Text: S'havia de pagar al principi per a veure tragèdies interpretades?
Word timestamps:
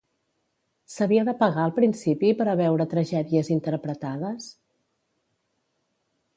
S'havia 0.93 1.25
de 1.27 1.35
pagar 1.41 1.65
al 1.65 1.75
principi 1.75 2.33
per 2.41 2.49
a 2.53 2.57
veure 2.63 2.89
tragèdies 2.95 3.53
interpretades? 3.59 4.51